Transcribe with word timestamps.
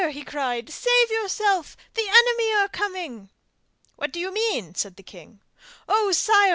he 0.09 0.23
cried, 0.23 0.67
'save 0.67 1.11
yourself! 1.11 1.77
the 1.93 2.07
enemy 2.09 2.51
are 2.55 2.67
coming!' 2.67 3.29
'What 3.97 4.11
do 4.11 4.19
you 4.19 4.33
mean?' 4.33 4.73
said 4.73 4.95
the 4.95 5.03
king. 5.03 5.41
'Oh, 5.87 6.11
sire! 6.11 6.49